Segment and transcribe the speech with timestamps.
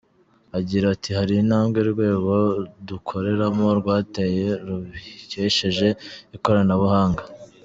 [0.57, 2.33] Agira ati “Hari intambwe urwego
[2.89, 5.87] dukoreramo rwateye rubikesheje
[6.35, 7.23] ikoranabuhanga.